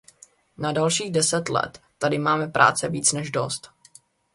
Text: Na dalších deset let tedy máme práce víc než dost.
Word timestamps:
Na 0.61 0.71
dalších 0.71 1.11
deset 1.11 1.45
let 1.49 1.81
tedy 1.97 2.17
máme 2.19 2.47
práce 2.47 2.89
víc 2.89 3.13
než 3.13 3.31
dost. 3.31 3.71